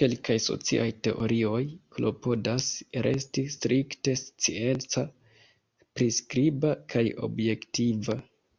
Kelkaj 0.00 0.34
sociaj 0.42 0.84
teorioj 1.08 1.58
klopodas 1.96 2.68
resti 3.06 3.44
strikte 3.56 4.14
scienca, 4.20 5.04
priskriba, 6.00 6.72
kaj 6.94 7.04
objektiva. 7.30 8.18